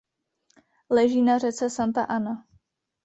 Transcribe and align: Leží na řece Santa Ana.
Leží 0.89 1.21
na 1.21 1.37
řece 1.37 1.69
Santa 1.69 2.03
Ana. 2.03 2.45